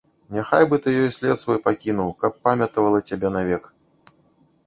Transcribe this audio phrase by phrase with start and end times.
[0.35, 3.63] Няхай бы ты ёй след свой пакінуў, каб памятавала цябе навек.